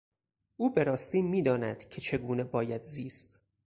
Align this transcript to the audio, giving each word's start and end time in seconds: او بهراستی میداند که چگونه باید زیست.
او 0.57 0.73
بهراستی 0.73 1.21
میداند 1.21 1.89
که 1.89 2.01
چگونه 2.01 2.43
باید 2.43 2.83
زیست. 2.83 3.39